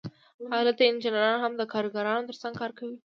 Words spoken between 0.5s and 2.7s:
هلته انجینران هم د کارګرانو ترڅنګ